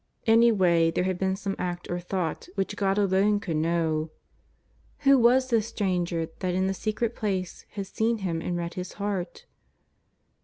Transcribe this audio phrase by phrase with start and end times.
[0.25, 4.09] Any way there had been some act or thought which God alone could know.
[5.01, 8.93] Who was this Stranger that in that secret place had seen him and read his
[8.93, 9.45] heart?